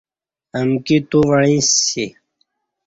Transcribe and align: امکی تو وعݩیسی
امکی 0.59 0.97
تو 1.09 1.19
وعݩیسی 1.29 2.05